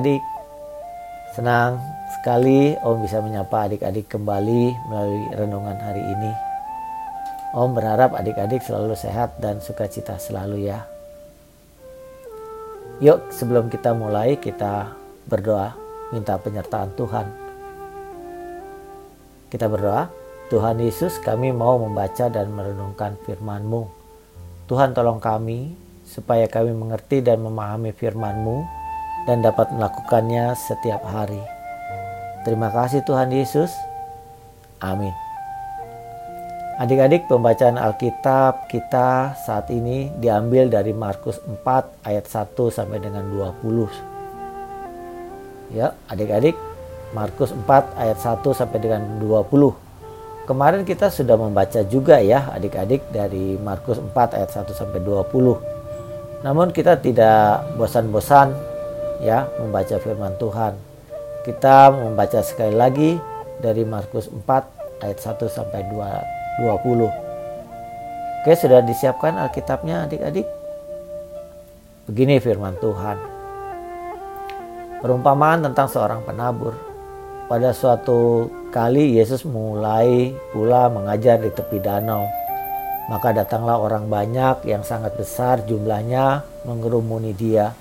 [0.00, 0.24] Adik-adik,
[1.36, 1.76] senang
[2.16, 6.32] sekali Om bisa menyapa adik-adik kembali melalui renungan hari ini.
[7.52, 10.88] Om berharap adik-adik selalu sehat dan sukacita selalu ya.
[13.04, 14.88] Yuk sebelum kita mulai kita
[15.28, 15.76] berdoa
[16.16, 17.26] minta penyertaan Tuhan.
[19.52, 20.08] Kita berdoa,
[20.48, 23.84] Tuhan Yesus kami mau membaca dan merenungkan firman-Mu.
[24.64, 25.76] Tuhan tolong kami
[26.08, 28.79] supaya kami mengerti dan memahami firman-Mu
[29.28, 31.40] dan dapat melakukannya setiap hari.
[32.44, 33.68] Terima kasih Tuhan Yesus.
[34.80, 35.12] Amin.
[36.80, 45.76] Adik-adik pembacaan Alkitab kita saat ini diambil dari Markus 4 ayat 1 sampai dengan 20.
[45.76, 46.56] Ya, adik-adik
[47.12, 47.68] Markus 4
[48.00, 49.76] ayat 1 sampai dengan 20.
[50.48, 56.40] Kemarin kita sudah membaca juga ya adik-adik dari Markus 4 ayat 1 sampai 20.
[56.40, 58.69] Namun kita tidak bosan-bosan
[59.20, 60.74] ya membaca firman Tuhan.
[61.44, 63.10] Kita membaca sekali lagi
[63.60, 67.08] dari Markus 4 ayat 1 sampai 2 20.
[68.40, 70.48] Oke, sudah disiapkan Alkitabnya adik-adik?
[72.08, 73.16] Begini firman Tuhan.
[75.00, 76.76] Perumpamaan tentang seorang penabur.
[77.48, 82.24] Pada suatu kali Yesus mulai pula mengajar di tepi danau.
[83.08, 87.72] Maka datanglah orang banyak yang sangat besar jumlahnya mengerumuni dia.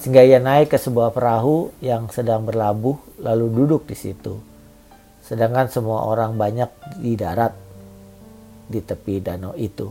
[0.00, 4.36] Sehingga ia naik ke sebuah perahu yang sedang berlabuh lalu duduk di situ.
[5.24, 7.50] Sedangkan semua orang banyak di darat
[8.66, 9.90] di tepi danau itu.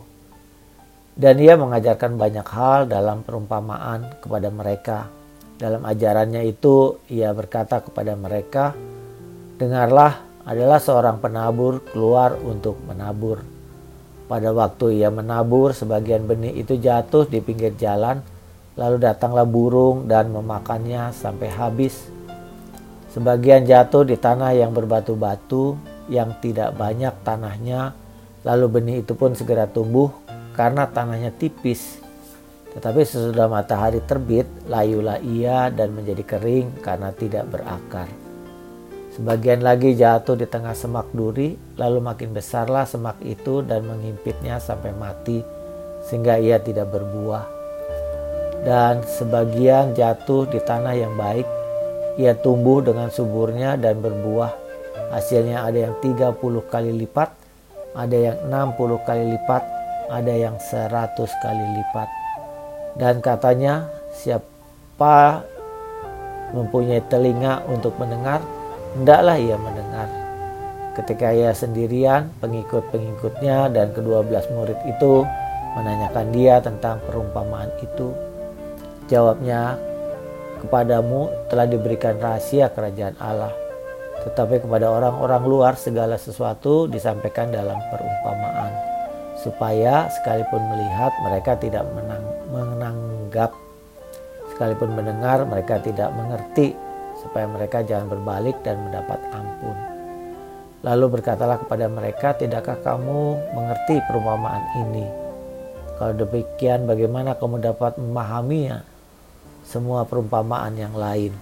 [1.16, 5.08] Dan ia mengajarkan banyak hal dalam perumpamaan kepada mereka.
[5.56, 8.76] Dalam ajarannya itu ia berkata kepada mereka,
[9.56, 13.40] Dengarlah adalah seorang penabur keluar untuk menabur.
[14.28, 18.20] Pada waktu ia menabur, sebagian benih itu jatuh di pinggir jalan,
[18.76, 22.08] lalu datanglah burung dan memakannya sampai habis.
[23.12, 25.80] Sebagian jatuh di tanah yang berbatu-batu,
[26.12, 27.96] yang tidak banyak tanahnya,
[28.46, 30.14] Lalu benih itu pun segera tumbuh
[30.54, 31.98] karena tanahnya tipis.
[32.78, 38.06] Tetapi sesudah matahari terbit, layulah ia dan menjadi kering karena tidak berakar.
[39.18, 44.92] Sebagian lagi jatuh di tengah semak duri, lalu makin besarlah semak itu dan menghimpitnya sampai
[44.92, 45.40] mati,
[46.06, 47.55] sehingga ia tidak berbuah.
[48.66, 51.46] Dan sebagian jatuh di tanah yang baik,
[52.18, 54.50] ia tumbuh dengan suburnya dan berbuah.
[55.14, 56.34] Hasilnya ada yang 30
[56.66, 57.30] kali lipat,
[57.94, 59.64] ada yang 60 kali lipat,
[60.10, 62.10] ada yang 100 kali lipat.
[62.98, 63.86] Dan katanya
[64.18, 65.46] siapa
[66.58, 68.42] mempunyai telinga untuk mendengar,
[68.98, 70.10] hendaklah ia mendengar.
[70.98, 75.22] Ketika ia sendirian, pengikut-pengikutnya dan kedua belas murid itu
[75.76, 78.16] menanyakan dia tentang perumpamaan itu.
[79.06, 79.78] Jawabnya,
[80.66, 83.66] kepadamu telah diberikan rahasia kerajaan Allah
[84.26, 88.74] tetapi kepada orang-orang luar segala sesuatu disampaikan dalam perumpamaan
[89.38, 93.54] supaya sekalipun melihat mereka tidak menang, menanggap
[94.50, 96.74] sekalipun mendengar mereka tidak mengerti
[97.22, 99.78] supaya mereka jangan berbalik dan mendapat ampun.
[100.82, 105.06] Lalu berkatalah kepada mereka tidakkah kamu mengerti perumpamaan ini?
[106.02, 108.95] Kalau demikian bagaimana kamu dapat memahaminya
[109.66, 111.34] semua perumpamaan yang lain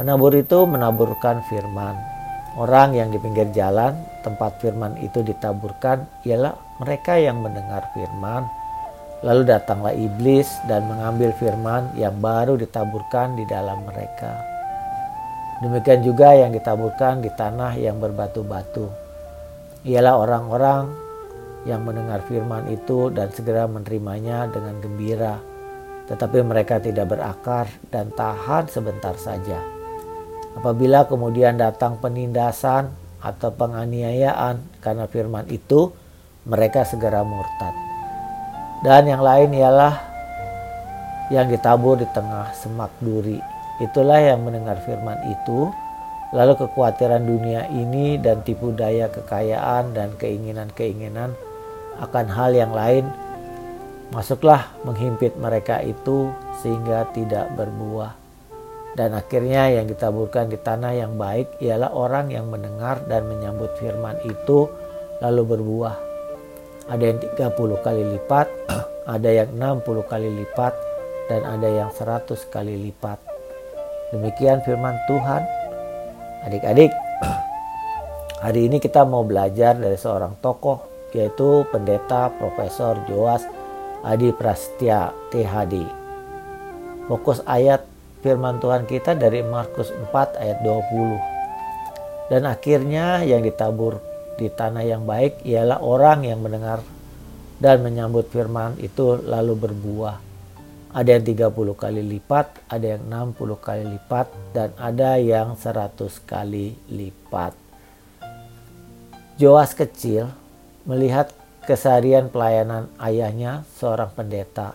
[0.00, 1.92] Penabur itu menaburkan firman.
[2.56, 3.92] Orang yang di pinggir jalan
[4.24, 8.48] tempat firman itu ditaburkan ialah mereka yang mendengar firman.
[9.20, 14.40] Lalu datanglah iblis dan mengambil firman yang baru ditaburkan di dalam mereka.
[15.60, 18.88] Demikian juga yang ditaburkan di tanah yang berbatu-batu.
[19.84, 20.88] Ialah orang-orang
[21.68, 25.36] yang mendengar firman itu dan segera menerimanya dengan gembira.
[26.10, 29.80] Tetapi mereka tidak berakar dan tahan sebentar saja
[30.50, 32.90] Apabila kemudian datang penindasan
[33.22, 35.94] atau penganiayaan karena firman itu,
[36.48, 37.74] mereka segera murtad.
[38.82, 39.94] Dan yang lain ialah
[41.30, 43.38] yang ditabur di tengah semak duri.
[43.78, 45.70] Itulah yang mendengar firman itu,
[46.34, 51.30] lalu kekhawatiran dunia ini dan tipu daya kekayaan dan keinginan-keinginan
[52.02, 53.06] akan hal yang lain
[54.10, 58.18] masuklah menghimpit mereka itu sehingga tidak berbuah.
[58.98, 64.18] Dan akhirnya yang ditaburkan di tanah yang baik ialah orang yang mendengar dan menyambut firman
[64.26, 64.66] itu
[65.22, 65.96] lalu berbuah.
[66.90, 68.46] Ada yang 30 kali lipat,
[69.14, 70.74] ada yang 60 kali lipat,
[71.30, 73.22] dan ada yang 100 kali lipat.
[74.10, 75.46] Demikian firman Tuhan.
[76.50, 76.90] Adik-adik,
[78.44, 83.42] hari ini kita mau belajar dari seorang tokoh yaitu pendeta Profesor Joas
[84.00, 85.84] Adi Prastya THD.
[87.04, 87.84] Fokus ayat
[88.24, 92.32] firman Tuhan kita dari Markus 4 ayat 20.
[92.32, 94.00] Dan akhirnya yang ditabur
[94.40, 96.80] di tanah yang baik ialah orang yang mendengar
[97.60, 100.16] dan menyambut firman itu lalu berbuah.
[100.96, 104.26] Ada yang 30 kali lipat, ada yang 60 kali lipat,
[104.56, 107.52] dan ada yang 100 kali lipat.
[109.36, 110.32] Joas kecil
[110.88, 111.30] melihat
[111.64, 114.72] keseharian pelayanan ayahnya seorang pendeta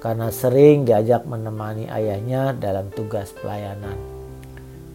[0.00, 3.96] karena sering diajak menemani ayahnya dalam tugas pelayanan.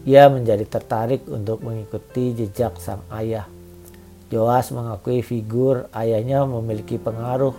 [0.02, 3.46] Ia menjadi tertarik untuk mengikuti jejak sang ayah.
[4.32, 7.54] Joas mengakui figur ayahnya memiliki pengaruh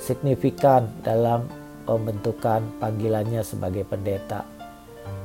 [0.00, 1.50] signifikan dalam
[1.84, 4.46] pembentukan panggilannya sebagai pendeta.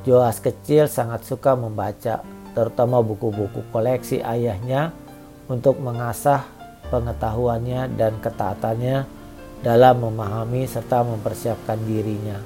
[0.02, 2.26] Joas kecil sangat suka membaca,
[2.58, 4.90] terutama buku-buku koleksi ayahnya
[5.46, 6.42] untuk mengasah
[6.92, 9.08] pengetahuannya dan ketaatannya
[9.64, 12.38] dalam memahami serta mempersiapkan dirinya.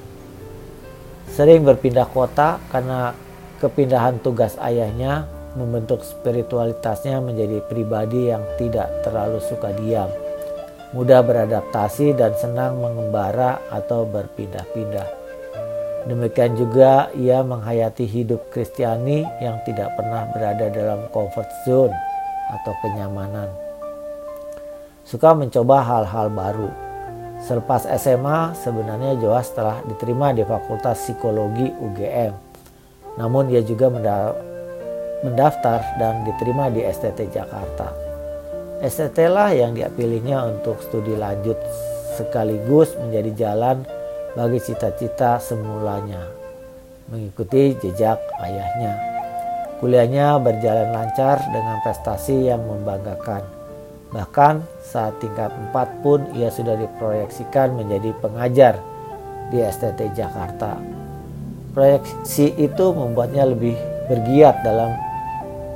[1.34, 3.18] Sering berpindah kota karena
[3.58, 5.26] kepindahan tugas ayahnya
[5.58, 10.12] membentuk spiritualitasnya menjadi pribadi yang tidak terlalu suka diam,
[10.94, 15.26] mudah beradaptasi dan senang mengembara atau berpindah-pindah.
[16.06, 21.96] Demikian juga ia menghayati hidup Kristiani yang tidak pernah berada dalam comfort zone
[22.54, 23.65] atau kenyamanan.
[25.06, 26.70] Suka mencoba hal-hal baru,
[27.46, 32.34] Selepas SMA, sebenarnya Joas telah diterima di Fakultas Psikologi UGM.
[33.22, 33.92] Namun ia juga
[35.22, 37.94] mendaftar dan diterima di STT Jakarta.
[38.82, 41.56] STT lah yang dipilihnya untuk studi lanjut
[42.18, 43.86] sekaligus menjadi jalan
[44.36, 46.26] bagi cita-cita semulanya,
[47.08, 48.96] mengikuti jejak ayahnya.
[49.80, 53.55] Kuliahnya berjalan lancar dengan prestasi yang membanggakan.
[54.14, 58.78] Bahkan saat tingkat 4 pun ia sudah diproyeksikan menjadi pengajar
[59.50, 60.78] di STT Jakarta.
[61.74, 63.76] Proyeksi itu membuatnya lebih
[64.08, 64.96] bergiat dalam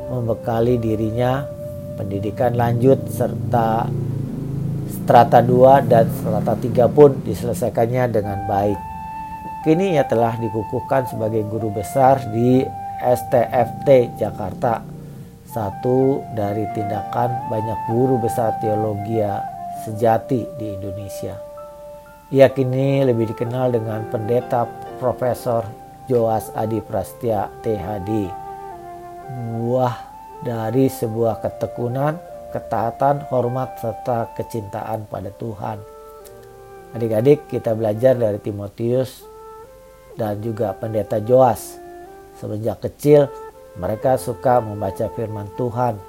[0.09, 1.45] membekali dirinya
[1.99, 3.91] pendidikan lanjut serta
[4.89, 8.79] strata 2 dan strata 3 pun diselesaikannya dengan baik.
[9.67, 12.63] Kini ia telah dikukuhkan sebagai guru besar di
[13.03, 14.88] STFT Jakarta
[15.49, 19.17] satu dari tindakan banyak guru besar teologi
[19.81, 21.33] sejati di Indonesia.
[22.29, 24.69] Ia kini lebih dikenal dengan pendeta
[25.01, 25.65] Profesor
[26.05, 28.29] Joas Adi Prastia THD.
[29.57, 29.95] Buah
[30.45, 32.21] dari sebuah ketekunan,
[32.53, 35.81] ketaatan, hormat, serta kecintaan pada Tuhan.
[36.93, 39.25] Adik-adik kita belajar dari Timotius
[40.13, 41.81] dan juga pendeta Joas.
[42.37, 45.99] Semenjak kecil mereka suka membaca firman Tuhan.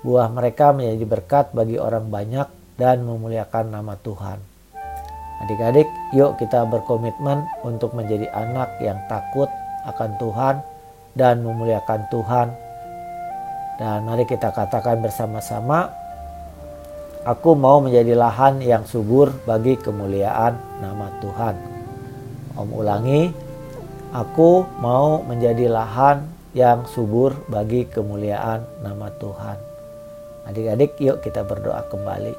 [0.00, 2.48] Buah mereka menjadi berkat bagi orang banyak
[2.80, 4.40] dan memuliakan nama Tuhan.
[5.44, 9.48] Adik-adik, yuk kita berkomitmen untuk menjadi anak yang takut
[9.88, 10.54] akan Tuhan
[11.16, 12.48] dan memuliakan Tuhan.
[13.80, 15.88] Dan mari kita katakan bersama-sama,
[17.24, 21.54] aku mau menjadi lahan yang subur bagi kemuliaan nama Tuhan.
[22.60, 23.32] Om ulangi,
[24.12, 29.58] aku mau menjadi lahan yang subur bagi kemuliaan nama Tuhan.
[30.50, 32.34] Adik-adik, yuk kita berdoa kembali.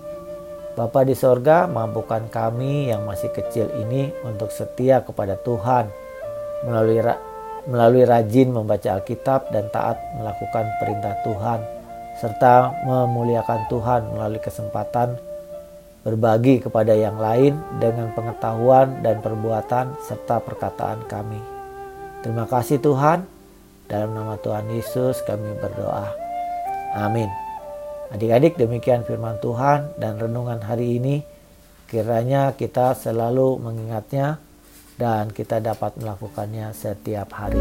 [0.75, 5.91] Bapa di sorga, mampukan kami yang masih kecil ini untuk setia kepada Tuhan
[6.63, 7.03] melalui
[7.67, 11.59] melalui rajin membaca Alkitab dan taat melakukan perintah Tuhan
[12.17, 15.17] serta memuliakan Tuhan melalui kesempatan
[16.01, 21.41] berbagi kepada yang lain dengan pengetahuan dan perbuatan serta perkataan kami.
[22.25, 23.40] Terima kasih Tuhan.
[23.91, 26.15] Dalam nama Tuhan Yesus kami berdoa.
[26.95, 27.27] Amin.
[28.15, 31.19] Adik-adik demikian firman Tuhan dan renungan hari ini.
[31.91, 34.39] Kiranya kita selalu mengingatnya
[34.95, 37.59] dan kita dapat melakukannya setiap hari.